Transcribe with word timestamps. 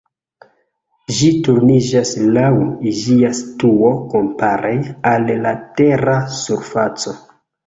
Ĝi 1.17 1.27
turniĝas 1.47 2.13
laŭ 2.37 2.45
ĝia 3.01 3.31
situo 3.41 3.93
kompare 4.15 4.73
al 5.13 5.31
la 5.45 5.53
Tera 5.83 6.19
surfaco. 6.41 7.17